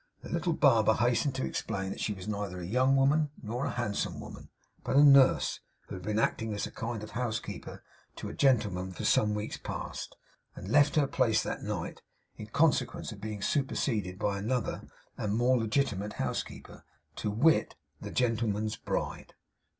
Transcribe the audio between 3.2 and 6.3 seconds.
nor a handsome woman, but a nurse, who had been